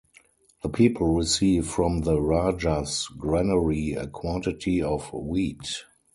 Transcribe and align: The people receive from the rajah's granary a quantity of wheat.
The 0.63 0.69
people 0.69 1.13
receive 1.13 1.67
from 1.67 2.01
the 2.01 2.19
rajah's 2.19 3.07
granary 3.19 3.93
a 3.93 4.07
quantity 4.07 4.81
of 4.81 5.13
wheat. 5.13 5.83